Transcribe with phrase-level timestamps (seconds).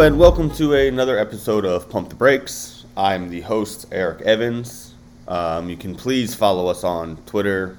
[0.00, 2.86] And welcome to another episode of Pump the Brakes.
[2.96, 4.94] I'm the host, Eric Evans.
[5.28, 7.76] Um, you can please follow us on Twitter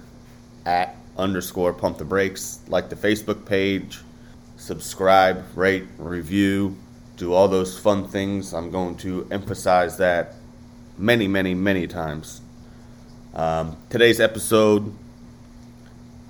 [0.64, 4.02] at underscore Pump the Brakes, like the Facebook page,
[4.56, 6.78] subscribe, rate, review,
[7.18, 8.54] do all those fun things.
[8.54, 10.36] I'm going to emphasize that
[11.00, 12.42] many, many, many times.
[13.34, 14.94] Um, today's episode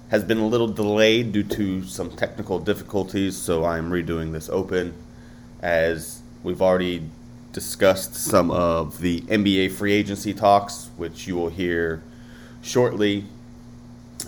[0.08, 4.94] has been a little delayed due to some technical difficulties, so I'm redoing this open
[5.62, 7.04] as we've already
[7.54, 12.02] discussed some of the NBA free agency talks, which you will hear
[12.62, 13.26] shortly.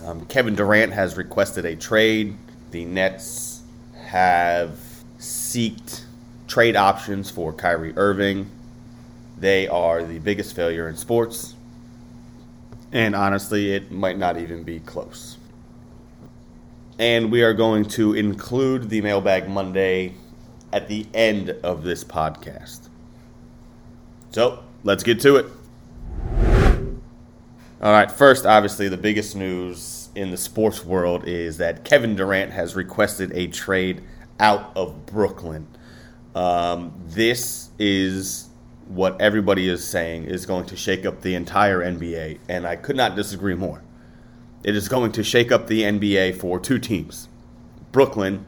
[0.03, 2.37] Um, Kevin Durant has requested a trade.
[2.71, 3.61] The Nets
[4.07, 4.79] have
[5.17, 6.05] sought
[6.47, 8.49] trade options for Kyrie Irving.
[9.37, 11.55] They are the biggest failure in sports.
[12.91, 15.37] And honestly, it might not even be close
[16.99, 20.13] and we are going to include the Mailbag Monday
[20.73, 22.89] at the end of this podcast.
[24.31, 25.45] So let's get to it.
[27.81, 32.51] All right, first, obviously, the biggest news in the sports world is that Kevin Durant
[32.51, 34.01] has requested a trade
[34.39, 35.67] out of Brooklyn.
[36.33, 38.49] Um, this is
[38.87, 42.95] what everybody is saying is going to shake up the entire NBA, and I could
[42.95, 43.83] not disagree more.
[44.63, 47.27] It is going to shake up the NBA for two teams
[47.91, 48.45] Brooklyn,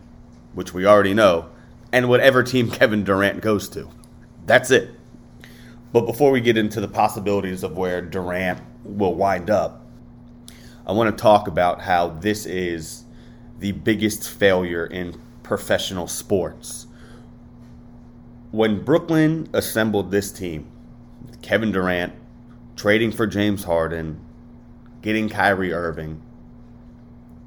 [0.53, 1.49] which we already know,
[1.95, 3.89] and whatever team Kevin Durant goes to.
[4.45, 4.89] That's it.
[5.93, 9.88] But before we get into the possibilities of where Durant will wind up,
[10.85, 13.05] I want to talk about how this is
[13.59, 16.88] the biggest failure in professional sports.
[18.51, 20.69] When Brooklyn assembled this team,
[21.41, 22.11] Kevin Durant
[22.75, 24.19] trading for James Harden,
[25.01, 26.22] getting Kyrie Irving,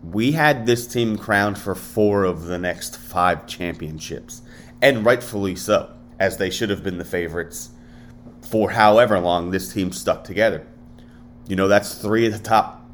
[0.03, 4.43] we had this team crowned for four of the next five championships,
[4.81, 7.71] and rightfully so, as they should have been the favorites
[8.41, 10.67] for however long this team stuck together.
[11.47, 12.87] You know, that's three of the top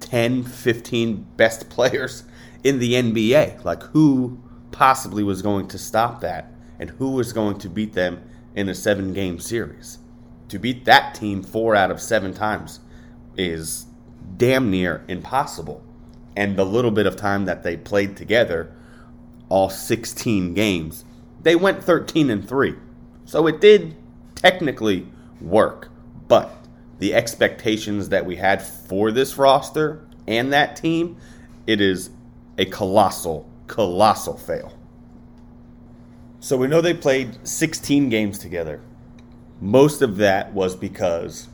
[0.00, 2.24] 10, 15 best players
[2.64, 3.64] in the NBA.
[3.64, 6.52] Like, who possibly was going to stop that?
[6.78, 8.22] And who was going to beat them
[8.54, 9.98] in a seven game series?
[10.48, 12.80] To beat that team four out of seven times
[13.36, 13.86] is
[14.36, 15.84] damn near impossible.
[16.36, 18.72] And the little bit of time that they played together,
[19.48, 21.04] all 16 games,
[21.42, 22.74] they went 13 and 3.
[23.24, 23.96] So it did
[24.34, 25.06] technically
[25.40, 25.90] work,
[26.28, 26.66] but
[26.98, 31.16] the expectations that we had for this roster and that team,
[31.66, 32.10] it is
[32.58, 34.72] a colossal, colossal fail.
[36.40, 38.80] So we know they played 16 games together.
[39.60, 41.48] Most of that was because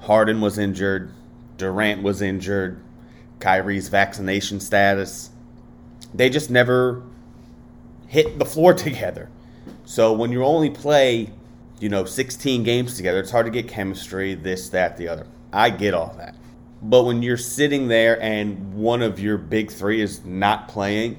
[0.00, 1.12] Harden was injured,
[1.56, 2.82] Durant was injured,
[3.40, 5.30] Kyrie's vaccination status.
[6.14, 7.02] They just never
[8.06, 9.28] hit the floor together.
[9.84, 11.30] So when you only play,
[11.80, 15.26] you know, 16 games together, it's hard to get chemistry, this, that, the other.
[15.52, 16.34] I get all that.
[16.82, 21.18] But when you're sitting there and one of your big three is not playing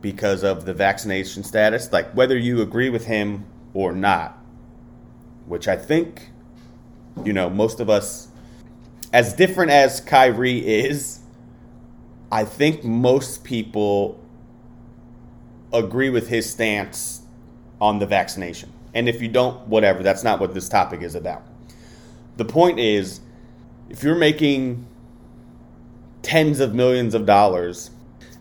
[0.00, 4.38] because of the vaccination status, like whether you agree with him or not,
[5.46, 6.30] which I think,
[7.24, 8.28] you know, most of us
[9.12, 11.17] as different as Kyrie is,
[12.30, 14.20] I think most people
[15.72, 17.22] agree with his stance
[17.80, 18.72] on the vaccination.
[18.94, 21.46] And if you don't, whatever, that's not what this topic is about.
[22.36, 23.20] The point is,
[23.88, 24.86] if you're making
[26.22, 27.90] tens of millions of dollars,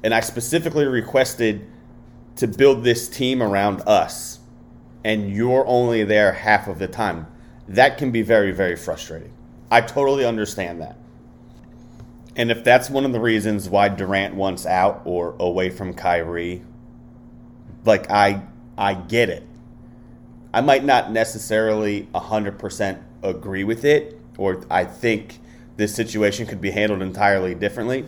[0.03, 1.65] and I specifically requested
[2.37, 4.39] to build this team around us,
[5.03, 7.27] and you're only there half of the time,
[7.67, 9.31] that can be very, very frustrating.
[9.71, 10.97] I totally understand that.
[12.37, 16.61] And if that's one of the reasons why Durant wants out or away from Kyrie,
[17.83, 18.43] like I
[18.77, 19.43] I get it.
[20.53, 25.39] I might not necessarily 100% agree with it or I think
[25.77, 28.07] this situation could be handled entirely differently,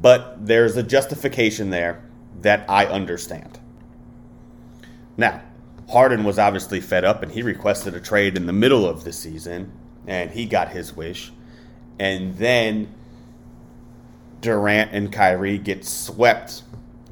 [0.00, 2.02] but there's a justification there
[2.42, 3.58] that I understand.
[5.16, 5.40] Now,
[5.90, 9.12] Harden was obviously fed up and he requested a trade in the middle of the
[9.12, 9.72] season
[10.06, 11.32] and he got his wish.
[11.98, 12.92] And then
[14.46, 16.62] Durant and Kyrie get swept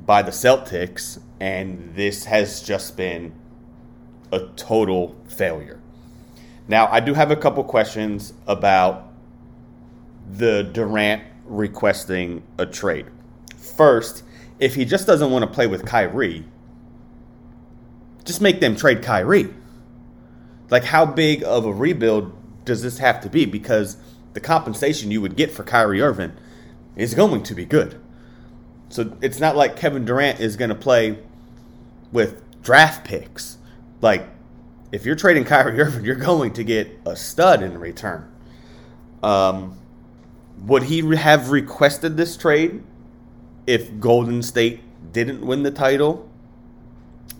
[0.06, 3.34] by the Celtics, and this has just been
[4.30, 5.80] a total failure.
[6.68, 9.12] Now, I do have a couple questions about
[10.30, 13.06] the Durant requesting a trade.
[13.56, 14.22] First,
[14.60, 16.44] if he just doesn't want to play with Kyrie,
[18.24, 19.52] just make them trade Kyrie.
[20.70, 22.32] Like, how big of a rebuild
[22.64, 23.44] does this have to be?
[23.44, 23.96] Because
[24.34, 26.34] the compensation you would get for Kyrie Irving
[26.96, 28.00] is going to be good.
[28.88, 31.18] So it's not like Kevin Durant is going to play
[32.12, 33.58] with draft picks.
[34.00, 34.28] Like,
[34.92, 38.30] if you're trading Kyrie Irving, you're going to get a stud in return.
[39.22, 39.78] Um,
[40.64, 42.82] would he have requested this trade
[43.66, 44.80] if Golden State
[45.12, 46.30] didn't win the title?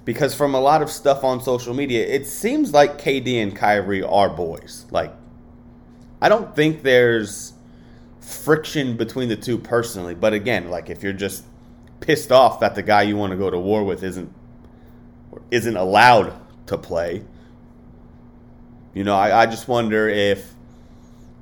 [0.04, 4.02] Because from a lot of stuff on social media, it seems like KD and Kyrie
[4.02, 4.84] are boys.
[4.90, 5.14] Like,
[6.20, 7.53] I don't think there's
[8.24, 10.14] friction between the two personally.
[10.14, 11.44] But again, like if you're just
[12.00, 14.32] pissed off that the guy you want to go to war with isn't
[15.50, 17.24] isn't allowed to play,
[18.94, 20.54] you know, I, I just wonder if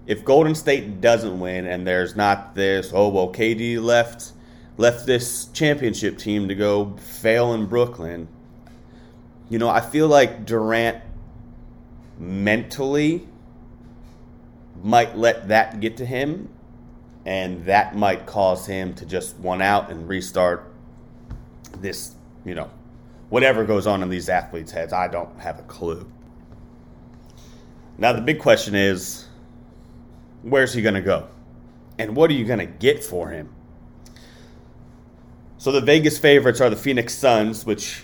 [0.06, 4.32] if Golden State doesn't win and there's not this, oh well, KD left
[4.76, 8.29] left this championship team to go fail in Brooklyn.
[9.49, 11.02] You know, I feel like Durant
[12.19, 13.29] mentally
[14.82, 16.49] might let that get to him
[17.24, 20.72] and that might cause him to just one out and restart
[21.78, 22.14] this,
[22.44, 22.70] you know,
[23.28, 24.92] whatever goes on in these athletes' heads.
[24.92, 26.10] I don't have a clue.
[27.98, 29.26] Now, the big question is
[30.42, 31.28] where's he going to go?
[31.98, 33.54] And what are you going to get for him?
[35.58, 38.02] So, the Vegas favorites are the Phoenix Suns, which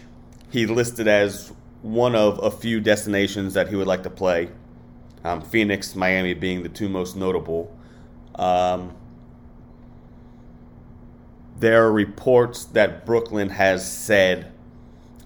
[0.50, 4.50] he listed as one of a few destinations that he would like to play.
[5.24, 7.76] Um, Phoenix, Miami being the two most notable.
[8.36, 8.94] Um,
[11.58, 14.52] there are reports that Brooklyn has said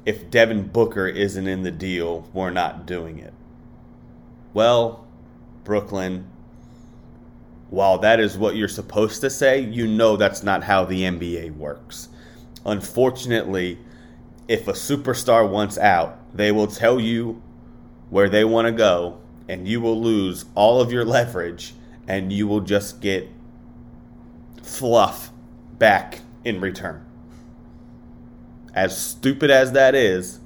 [0.05, 3.34] if Devin Booker isn't in the deal, we're not doing it.
[4.52, 5.06] Well,
[5.64, 6.26] Brooklyn,
[7.70, 11.56] while that is what you're supposed to say, you know that's not how the NBA
[11.56, 12.08] works.
[12.64, 13.78] Unfortunately,
[14.49, 17.43] if a superstar wants out, they will tell you
[18.11, 19.19] where they want to go,
[19.49, 21.75] and you will lose all of your leverage,
[22.08, 23.28] and you will just get
[24.62, 25.31] fluff
[25.82, 27.05] back in return.
[28.73, 30.38] As stupid as that is,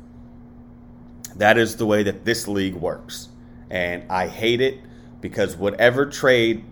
[1.37, 3.29] that is the way that this league works.
[3.69, 4.81] And I hate it
[5.21, 6.65] because whatever trade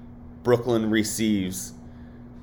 [0.43, 1.75] Brooklyn receives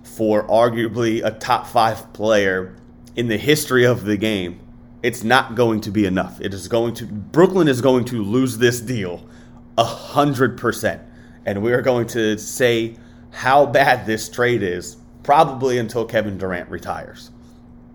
[0.03, 2.75] for arguably a top five player
[3.15, 4.59] in the history of the game,
[5.01, 6.39] it's not going to be enough.
[6.39, 9.27] It is going to Brooklyn is going to lose this deal
[9.75, 11.01] a hundred percent.
[11.47, 12.97] And we are going to say
[13.31, 17.31] how bad this trade is probably until Kevin Durant retires.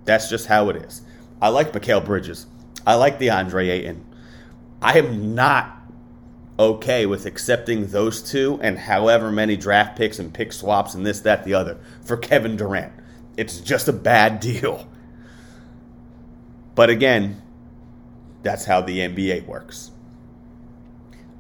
[0.05, 1.03] That's just how it is.
[1.41, 2.47] I like Mikal Bridges.
[2.87, 4.05] I like DeAndre Ayton.
[4.81, 5.73] I am not
[6.59, 11.21] okay with accepting those two and however many draft picks and pick swaps and this,
[11.21, 12.93] that, the other for Kevin Durant.
[13.37, 14.89] It's just a bad deal.
[16.75, 17.43] But again,
[18.43, 19.91] that's how the NBA works.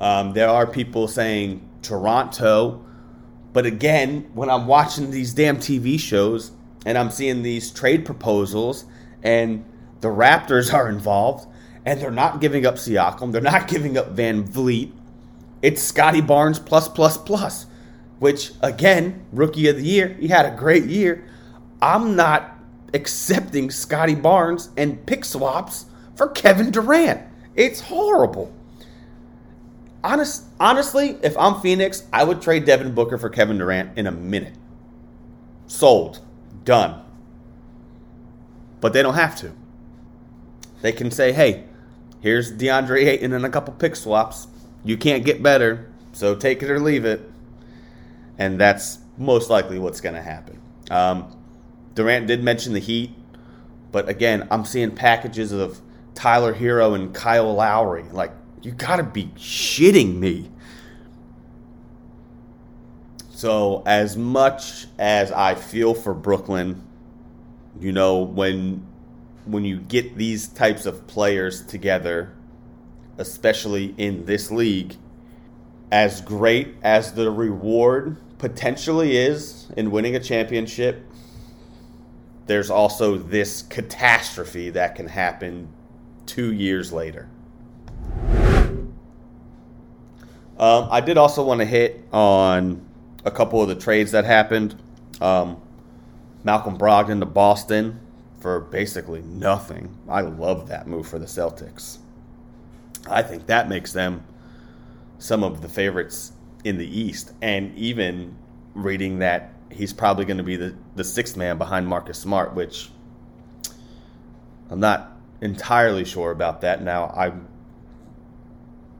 [0.00, 2.85] Um, there are people saying Toronto
[3.56, 6.50] but again, when I'm watching these damn TV shows
[6.84, 8.84] and I'm seeing these trade proposals
[9.22, 9.64] and
[10.02, 11.48] the Raptors are involved
[11.86, 14.92] and they're not giving up Siakam, they're not giving up VanVleet.
[15.62, 17.64] It's Scottie Barnes plus plus plus,
[18.18, 21.26] which again, rookie of the year, he had a great year.
[21.80, 22.58] I'm not
[22.92, 27.22] accepting Scottie Barnes and pick swaps for Kevin Durant.
[27.54, 28.52] It's horrible
[30.06, 34.12] honest, honestly, if I'm Phoenix, I would trade Devin Booker for Kevin Durant in a
[34.12, 34.54] minute.
[35.66, 36.20] Sold.
[36.64, 37.02] Done.
[38.80, 39.52] But they don't have to.
[40.82, 41.64] They can say, hey,
[42.20, 44.46] here's DeAndre Ayton and a couple pick swaps.
[44.84, 47.28] You can't get better, so take it or leave it.
[48.38, 50.60] And that's most likely what's going to happen.
[50.90, 51.36] Um,
[51.94, 53.12] Durant did mention the Heat,
[53.90, 55.80] but again, I'm seeing packages of
[56.14, 58.04] Tyler Herro and Kyle Lowry.
[58.12, 58.32] Like,
[58.66, 60.50] you gotta be shitting me.
[63.30, 66.82] So, as much as I feel for Brooklyn,
[67.78, 68.84] you know, when
[69.44, 72.32] when you get these types of players together,
[73.18, 74.96] especially in this league,
[75.92, 81.06] as great as the reward potentially is in winning a championship,
[82.46, 85.68] there's also this catastrophe that can happen
[86.26, 87.28] two years later.
[90.58, 92.86] Um, I did also want to hit on
[93.24, 94.80] a couple of the trades that happened.
[95.20, 95.60] Um,
[96.44, 98.00] Malcolm Brogdon to Boston
[98.40, 99.98] for basically nothing.
[100.08, 101.98] I love that move for the Celtics.
[103.08, 104.24] I think that makes them
[105.18, 106.32] some of the favorites
[106.64, 107.32] in the East.
[107.42, 108.36] And even
[108.74, 112.90] reading that he's probably going to be the, the sixth man behind Marcus Smart, which
[114.70, 116.82] I'm not entirely sure about that.
[116.82, 117.48] Now, I'm,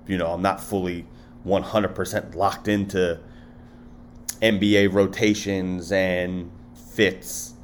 [0.07, 1.07] you know, I'm not fully
[1.47, 3.21] 100% locked into
[4.43, 6.51] NBA rotations and
[6.93, 7.55] fits,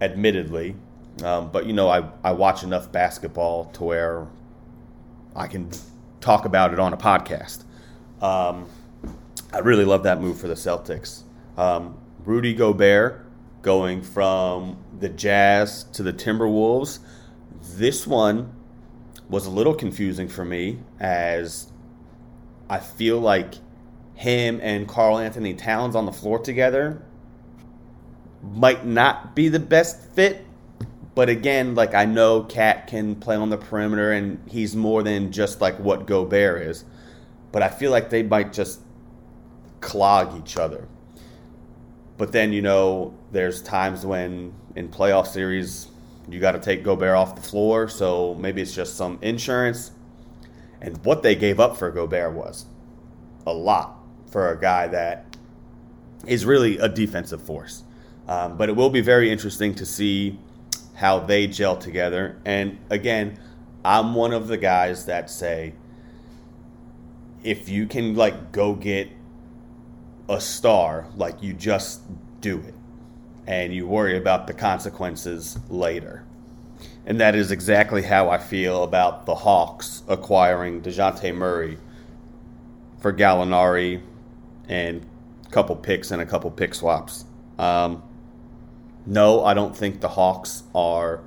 [0.00, 0.76] admittedly.
[1.24, 4.26] Um, but you know, I, I watch enough basketball to where
[5.34, 5.70] I can
[6.20, 7.64] talk about it on a podcast.
[8.20, 8.68] Um,
[9.52, 11.22] I really love that move for the Celtics.
[11.56, 13.26] Um, Rudy Gobert
[13.62, 17.00] going from the Jazz to the Timberwolves.
[17.74, 18.54] This one
[19.28, 21.69] was a little confusing for me as
[22.70, 23.54] I feel like
[24.14, 27.02] him and Karl-Anthony Towns on the floor together
[28.42, 30.46] might not be the best fit.
[31.16, 35.32] But again, like I know KAT can play on the perimeter and he's more than
[35.32, 36.84] just like what Gobert is.
[37.50, 38.80] But I feel like they might just
[39.80, 40.86] clog each other.
[42.18, 45.88] But then, you know, there's times when in playoff series
[46.28, 49.90] you got to take Gobert off the floor, so maybe it's just some insurance.
[50.80, 52.66] And what they gave up for Gobert was
[53.46, 53.98] a lot
[54.30, 55.36] for a guy that
[56.26, 57.84] is really a defensive force.
[58.28, 60.38] Um, but it will be very interesting to see
[60.94, 62.40] how they gel together.
[62.44, 63.38] And again,
[63.84, 65.74] I'm one of the guys that say
[67.42, 69.10] if you can like go get
[70.28, 72.02] a star, like you just
[72.40, 72.74] do it
[73.46, 76.24] and you worry about the consequences later.
[77.10, 81.76] And that is exactly how I feel about the Hawks acquiring DeJounte Murray
[83.00, 84.00] for Gallinari
[84.68, 85.04] and
[85.44, 87.24] a couple picks and a couple pick swaps.
[87.58, 88.04] Um,
[89.06, 91.24] no, I don't think the Hawks are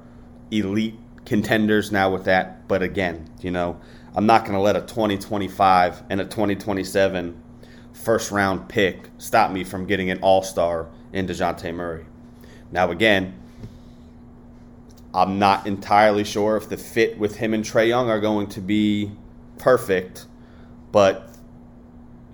[0.51, 2.65] elite contenders now with that.
[2.69, 3.77] But again, you know,
[4.15, 7.43] I'm not going to let a 2025 and a 2027
[7.91, 12.05] first round pick stop me from getting an all star in DeJounte Murray.
[12.71, 13.37] Now, again,
[15.13, 18.61] I'm not entirely sure if the fit with him and Trae Young are going to
[18.61, 19.11] be
[19.59, 20.25] perfect,
[20.91, 21.29] but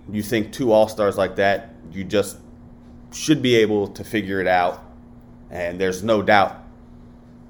[0.09, 2.37] you think two all stars like that, you just
[3.11, 4.83] should be able to figure it out.
[5.49, 6.63] And there's no doubt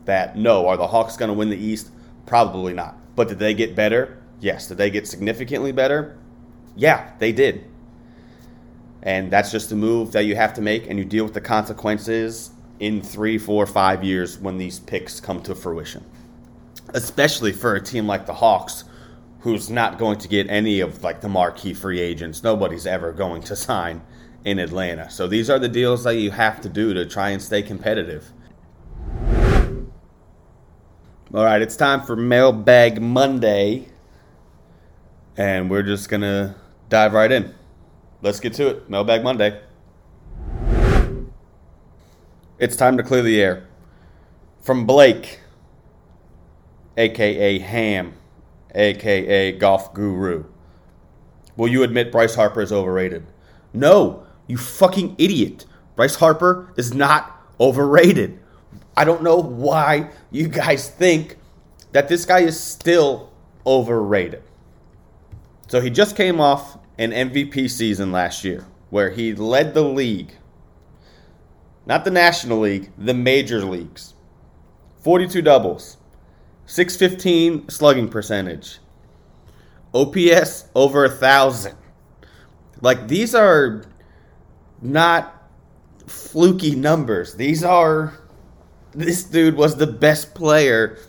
[0.06, 1.92] that no, are the Hawks going to win the East?
[2.26, 2.98] Probably not.
[3.16, 4.22] But did they get better?
[4.40, 4.68] Yes.
[4.68, 6.18] Did they get significantly better?
[6.76, 7.66] Yeah, they did.
[9.04, 11.42] And that's just a move that you have to make, and you deal with the
[11.42, 16.04] consequences in three, four, five years when these picks come to fruition.
[16.94, 18.86] Especially for a team like the Hawks,
[19.42, 22.44] who's not going to get any of like the marquee free agents.
[22.44, 24.02] Nobody's ever going to sign
[24.46, 25.10] in Atlanta.
[25.10, 28.32] So these are the deals that you have to do to try and stay competitive.
[31.32, 33.90] All right, it's time for Mailbag Monday.
[35.38, 36.56] And we're just going to
[36.90, 37.54] dive right in.
[38.22, 38.90] Let's get to it.
[38.90, 39.62] Mailbag Monday.
[42.60, 43.66] It's time to clear the air.
[44.62, 45.40] From Blake,
[46.98, 48.14] aka Ham,
[48.76, 50.44] aka Golf Guru.
[51.56, 53.26] Will you admit Bryce Harper is overrated?
[53.74, 55.66] No, you fucking idiot.
[55.96, 58.38] Bryce Harper is not overrated.
[58.98, 61.38] I don't know why you guys think
[61.94, 63.32] that this guy is still
[63.66, 64.44] overrated.
[65.70, 70.34] So he just came off an MVP season last year where he led the league
[71.90, 74.14] not the National League, the major leagues.
[75.04, 75.98] 42 doubles,
[76.68, 78.78] 615 slugging percentage,
[79.96, 81.76] OPS over a thousand.
[82.80, 83.86] Like these are
[84.84, 85.50] not
[86.06, 87.34] fluky numbers.
[87.34, 88.14] These are
[88.92, 91.00] this dude was the best player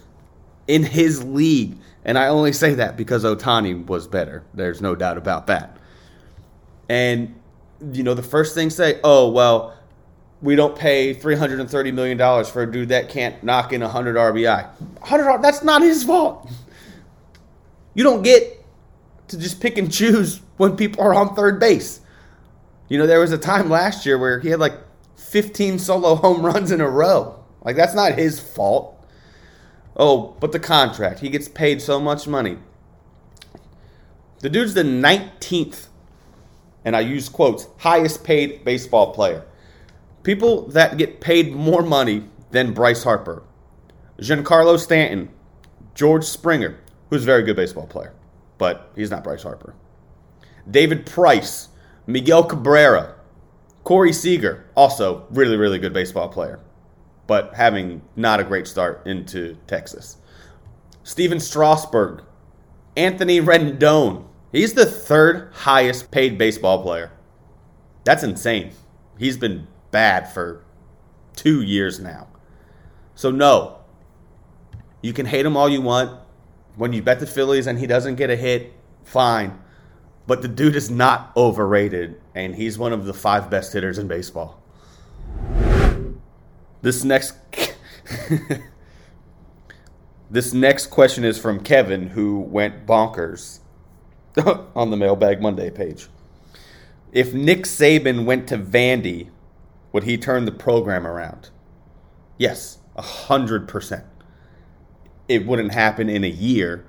[0.67, 1.77] in his league.
[2.07, 4.45] And I only say that because Ohtani was better.
[4.55, 5.77] There's no doubt about that.
[6.89, 7.35] And
[7.93, 9.75] you know, the first thing say, "Oh, well,
[10.43, 14.67] we don't pay $330 million for a dude that can't knock in 100 RBI.
[15.01, 16.51] 100 that's not his fault.
[17.95, 18.65] You don't get
[19.29, 22.01] to just pick and choose when people are on third base.
[22.89, 24.75] You know, there was a time last year where he had like
[25.17, 27.37] 15 solo home runs in a row.
[27.63, 28.97] Like, that's not his fault.
[29.97, 31.21] Oh, but the contract.
[31.21, 32.57] He gets paid so much money.
[34.41, 35.89] The dude's the 19th,
[36.85, 39.45] and I use quotes, highest paid baseball player.
[40.23, 43.43] People that get paid more money than Bryce Harper.
[44.19, 45.31] Giancarlo Stanton,
[45.95, 48.15] George Springer, who's a very good baseball player,
[48.59, 49.75] but he's not Bryce Harper.
[50.71, 51.69] David Price,
[52.07, 53.15] Miguel Cabrera,
[53.85, 56.61] Corey Seager, also really, really good baseball player,
[57.27, 60.19] but having not a great start into Texas.
[61.03, 62.23] Stephen Strasburg,
[62.97, 64.27] Anthony Rendon.
[64.53, 67.13] He's the third highest paid baseball player.
[68.05, 68.73] That's insane.
[69.19, 70.65] He's been bad for
[71.37, 72.29] two years now.
[73.15, 73.79] So, no,
[75.03, 76.19] you can hate him all you want.
[76.77, 78.73] When you bet the Phillies and he doesn't get a hit,
[79.05, 79.59] fine.
[80.27, 84.07] But the dude is not overrated, and he's one of the five best hitters in
[84.09, 84.63] baseball.
[86.83, 87.35] This next.
[90.31, 93.59] This next question is from Kevin, who went bonkers
[94.77, 96.07] on the Mailbag Monday page.
[97.11, 99.31] If Nick Saban went to Vandy,
[99.93, 101.51] would he turn the program around?
[102.39, 104.05] Yes, a hundred percent.
[105.29, 106.85] It wouldn't happen in a year,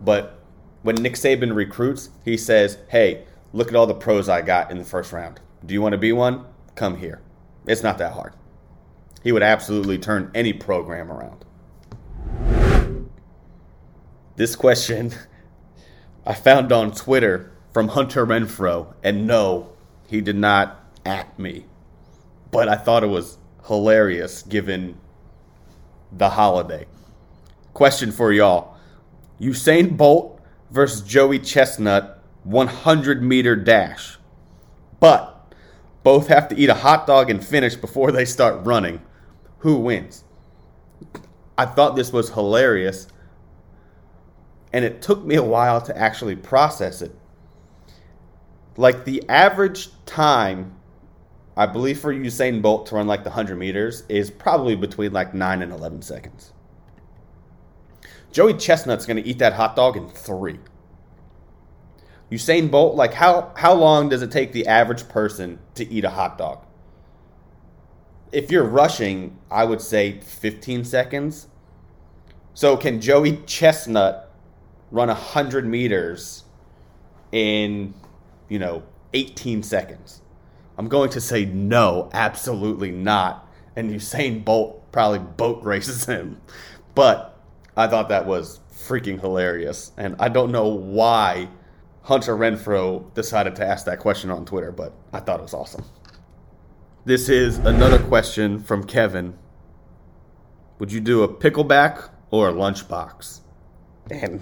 [0.00, 0.38] but
[0.82, 4.78] when Nick Saban recruits, he says, "Hey, look at all the pros I got in
[4.78, 5.40] the first round.
[5.64, 6.44] Do you want to be one?
[6.74, 7.20] Come here."
[7.66, 8.34] It's not that hard.
[9.22, 11.44] He would absolutely turn any program around.
[14.36, 15.12] This question
[16.26, 19.72] I found on Twitter from Hunter Renfrow, and no,
[20.06, 21.66] he did not at me.
[22.50, 24.98] But I thought it was hilarious given
[26.12, 26.86] the holiday.
[27.74, 28.76] Question for y'all
[29.40, 30.40] Usain Bolt
[30.70, 34.18] versus Joey Chestnut 100 meter dash.
[34.98, 35.54] But
[36.02, 39.00] both have to eat a hot dog and finish before they start running.
[39.58, 40.24] Who wins?
[41.56, 43.06] I thought this was hilarious
[44.72, 47.14] and it took me a while to actually process it.
[48.76, 50.76] Like the average time,
[51.60, 55.34] I believe for Usain Bolt to run like the 100 meters is probably between like
[55.34, 56.54] 9 and 11 seconds.
[58.32, 60.58] Joey Chestnut's going to eat that hot dog in three.
[62.32, 66.08] Usain Bolt, like how how long does it take the average person to eat a
[66.08, 66.64] hot dog?
[68.32, 71.48] If you're rushing, I would say 15 seconds.
[72.54, 74.32] So can Joey Chestnut
[74.90, 76.44] run 100 meters
[77.32, 77.92] in,
[78.48, 80.22] you know, 18 seconds?
[80.80, 83.46] I'm going to say no, absolutely not.
[83.76, 86.40] And Usain Bolt probably boat races him.
[86.94, 87.38] But
[87.76, 89.92] I thought that was freaking hilarious.
[89.98, 91.50] And I don't know why
[92.00, 95.84] Hunter Renfrow decided to ask that question on Twitter, but I thought it was awesome.
[97.04, 99.36] This is another question from Kevin.
[100.78, 103.40] Would you do a pickleback or a lunchbox?
[104.10, 104.40] And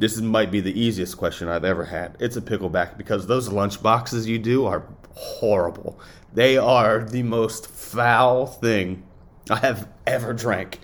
[0.00, 2.16] this might be the easiest question I've ever had.
[2.18, 6.00] It's a pickleback because those lunch boxes you do are horrible.
[6.32, 9.02] They are the most foul thing
[9.50, 10.80] I have ever drank,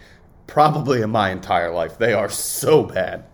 [0.47, 1.97] probably in my entire life.
[1.97, 3.25] They are so bad.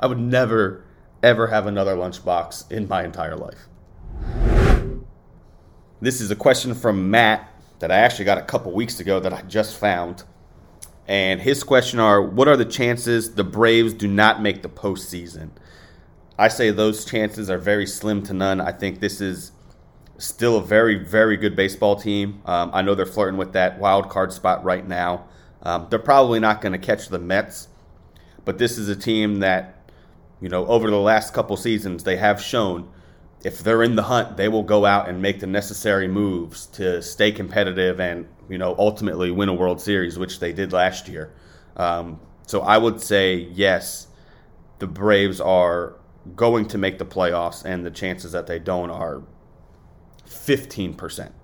[0.00, 0.82] I would never,
[1.22, 3.68] ever have another lunchbox in my entire life.
[6.00, 9.32] This is a question from Matt that I actually got a couple weeks ago that
[9.34, 10.24] I just found.
[11.08, 15.50] And his question are what are the chances the Braves do not make the postseason?
[16.38, 18.60] I say those chances are very slim to none.
[18.60, 19.52] I think this is
[20.18, 22.40] still a very, very good baseball team.
[22.46, 25.26] Um, I know they're flirting with that wild card spot right now.
[25.62, 27.68] Um, they're probably not going to catch the Mets,
[28.44, 29.90] but this is a team that,
[30.40, 32.88] you know, over the last couple seasons, they have shown
[33.44, 37.02] if they're in the hunt, they will go out and make the necessary moves to
[37.02, 41.32] stay competitive and you know ultimately win a World Series, which they did last year.
[41.76, 44.06] Um, so I would say yes,
[44.78, 45.96] the Braves are
[46.36, 49.22] going to make the playoffs, and the chances that they don't are
[50.24, 51.34] fifteen percent.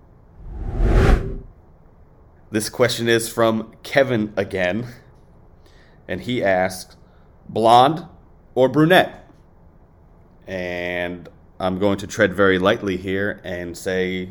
[2.51, 4.87] This question is from Kevin again,
[6.07, 6.97] and he asks,
[7.49, 8.07] blonde
[8.55, 9.31] or brunette?
[10.47, 11.29] And
[11.61, 14.29] I'm going to tread very lightly here and say,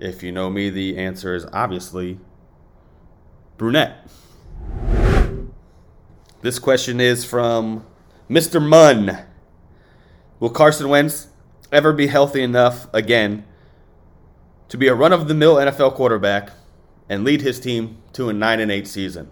[0.00, 2.18] if you know me, the answer is obviously
[3.56, 4.08] brunette.
[6.40, 7.86] This question is from
[8.28, 8.60] Mr.
[8.60, 9.24] Munn.
[10.40, 11.28] Will Carson Wentz
[11.70, 13.44] ever be healthy enough again
[14.68, 16.50] to be a run of the mill NFL quarterback
[17.08, 19.30] and lead his team to a 9 and 8 season?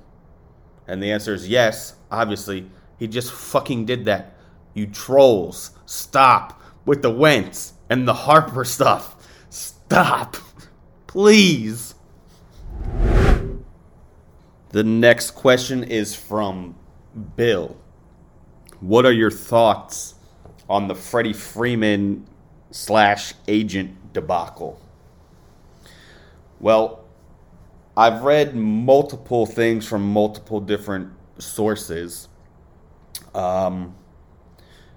[0.87, 2.70] And the answer is yes, obviously.
[2.96, 4.37] He just fucking did that.
[4.75, 9.16] You trolls, stop with the Wentz and the Harper stuff.
[9.51, 10.37] Stop.
[11.07, 11.95] Please.
[14.71, 16.77] The next question is from
[17.37, 17.77] Bill.
[18.79, 20.14] What are your thoughts
[20.69, 22.27] on the Freddie Freeman
[22.71, 24.81] slash agent debacle?
[26.61, 27.05] Well,
[27.97, 32.29] I've read multiple things from multiple different sources.
[33.35, 33.97] Um,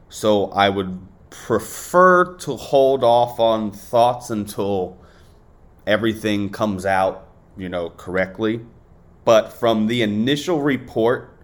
[0.09, 0.99] so I would
[1.33, 4.97] prefer to hold off on thoughts until
[5.87, 8.61] everything comes out, you know, correctly.
[9.25, 11.35] But from the initial report,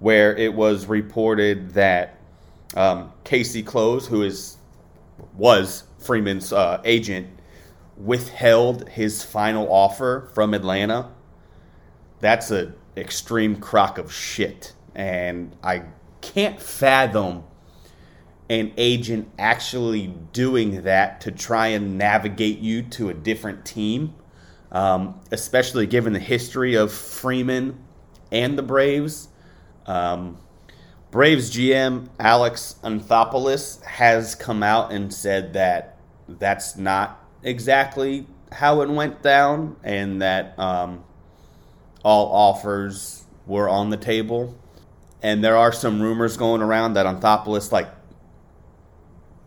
[0.00, 2.18] where it was reported that
[2.74, 4.56] um, Casey Close, who is
[5.36, 7.28] was Freeman's uh, agent,
[7.96, 11.10] withheld his final offer from Atlanta.
[12.20, 15.82] That's an extreme crock of shit, and I
[16.20, 17.44] can't fathom
[18.50, 24.12] an agent actually doing that to try and navigate you to a different team,
[24.72, 27.78] um, especially given the history of Freeman
[28.32, 29.28] and the Braves.
[29.86, 30.36] Um,
[31.12, 35.96] Braves GM Alex Anthopoulos has come out and said that
[36.28, 41.04] that's not exactly how it went down, and that um,
[42.04, 44.58] all offers were on the table.
[45.22, 47.88] And there are some rumors going around that Anthopoulos like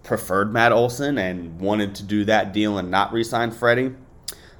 [0.04, 3.96] preferred Matt Olson and wanted to do that deal and not re-sign Freddie.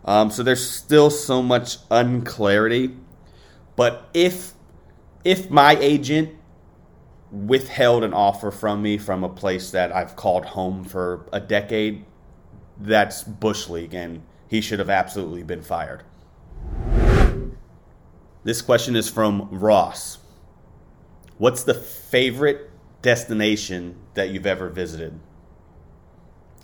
[0.06, 2.96] Um, so there's still so much unclarity.
[3.76, 4.54] But if
[5.24, 6.36] if my agent
[7.32, 12.06] withheld an offer from me from a place that I've called home for a decade,
[12.78, 16.04] that's Bush League, and he should have absolutely been fired.
[18.44, 20.18] This question is from Ross.
[21.38, 22.70] What's the favorite
[23.02, 25.20] destination that you've ever visited?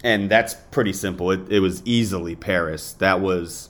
[0.04, 1.32] And that's pretty simple.
[1.32, 2.94] It, it was easily Paris.
[2.94, 3.70] That was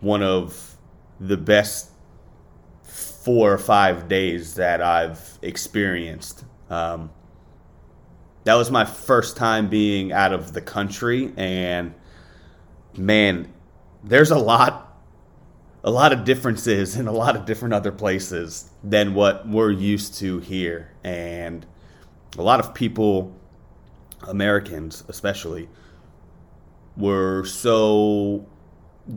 [0.00, 0.76] one of
[1.18, 1.90] the best
[2.82, 6.44] four or five days that I've experienced.
[6.68, 7.10] Um,
[8.44, 11.94] that was my first time being out of the country, and
[12.96, 13.52] man,
[14.02, 14.86] there's a lot
[15.82, 20.14] a lot of differences in a lot of different other places than what we're used
[20.16, 20.92] to here.
[21.04, 21.66] And
[22.38, 23.38] a lot of people,
[24.22, 25.68] Americans especially,
[26.96, 28.46] were so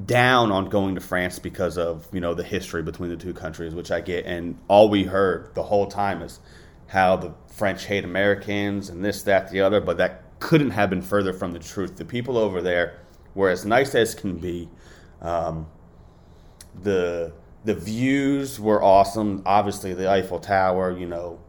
[0.06, 3.76] down on going to France because of, you know, the history between the two countries,
[3.76, 4.26] which I get.
[4.26, 6.40] And all we heard the whole time is
[6.88, 9.82] how the French hate Americans and this, that, the other.
[9.82, 11.98] But that couldn't have been further from the truth.
[11.98, 13.00] The people over there
[13.36, 14.70] were as nice as can be.
[15.22, 15.68] Um,
[16.82, 17.34] the
[17.66, 19.42] the views were awesome.
[19.46, 20.92] Obviously, the Eiffel Tower.
[20.92, 21.40] You know,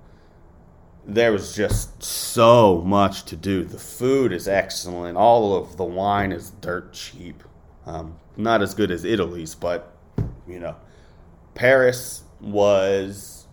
[1.07, 3.64] there was just so much to do.
[3.64, 5.17] The food is excellent.
[5.17, 7.43] All of the wine is dirt cheap.
[7.87, 9.97] Um, not as good as Italy's, but
[10.49, 10.77] you know,
[11.55, 13.47] Paris was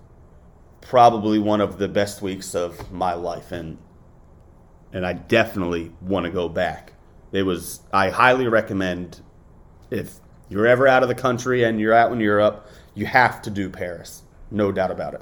[0.81, 3.77] probably one of the best weeks of my life, and
[4.93, 6.93] and I definitely want to go back.
[7.31, 7.81] It was.
[7.91, 9.21] I highly recommend
[9.89, 13.49] if you're ever out of the country and you're out in Europe, you have to
[13.49, 14.23] do Paris.
[14.49, 15.21] No doubt about it.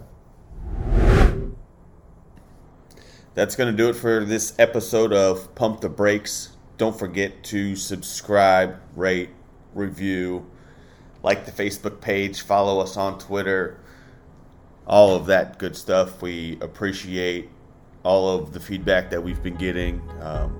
[3.35, 6.49] That's going to do it for this episode of Pump the Brakes.
[6.77, 9.29] Don't forget to subscribe, rate,
[9.73, 10.49] review,
[11.23, 13.79] like the Facebook page, follow us on Twitter,
[14.87, 16.21] all of that good stuff.
[16.21, 17.49] We appreciate
[18.03, 20.01] all of the feedback that we've been getting.
[20.21, 20.59] Um,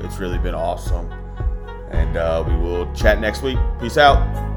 [0.00, 1.10] it's really been awesome.
[1.90, 3.58] And uh, we will chat next week.
[3.80, 4.49] Peace out.